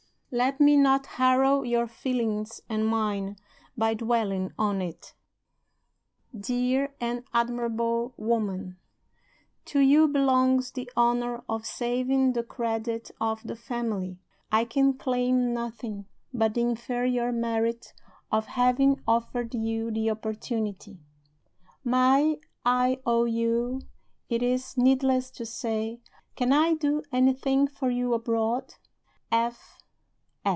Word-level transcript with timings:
Let 0.33 0.61
me 0.61 0.77
not 0.77 1.07
harrow 1.17 1.63
your 1.63 1.87
feelings 1.87 2.61
(and 2.69 2.87
mine) 2.87 3.35
by 3.77 3.95
dwelling 3.95 4.53
on 4.57 4.81
it. 4.81 5.13
Dear 6.33 6.95
and 7.01 7.25
admirable 7.33 8.13
woman! 8.15 8.77
To 9.65 9.81
you 9.81 10.07
belongs 10.07 10.71
the 10.71 10.89
honor 10.95 11.43
of 11.49 11.65
saving 11.65 12.31
the 12.31 12.43
credit 12.43 13.11
of 13.19 13.43
the 13.43 13.57
family; 13.57 14.19
I 14.53 14.63
can 14.63 14.93
claim 14.93 15.53
nothing 15.53 16.05
but 16.33 16.53
the 16.53 16.61
inferior 16.61 17.33
merit 17.33 17.91
of 18.31 18.45
having 18.45 19.01
offered 19.05 19.53
you 19.53 19.91
the 19.91 20.09
opportunity. 20.09 21.01
"My 21.83 22.39
IOU, 22.65 23.81
it 24.29 24.41
is 24.41 24.77
needless 24.77 25.29
to 25.31 25.45
say, 25.45 25.99
accompanies 25.99 25.99
these 25.99 26.01
lines. 26.33 26.35
Can 26.37 26.53
I 26.53 26.73
do 26.75 27.03
anything 27.11 27.67
for 27.67 27.89
you 27.89 28.13
abroad? 28.13 28.75